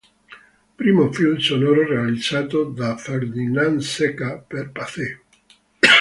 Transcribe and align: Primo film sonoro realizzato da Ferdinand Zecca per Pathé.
Primo 0.77 1.11
film 1.13 1.37
sonoro 1.37 1.83
realizzato 1.85 2.63
da 2.65 2.97
Ferdinand 2.97 3.81
Zecca 3.81 4.39
per 4.39 4.71
Pathé. 4.71 5.19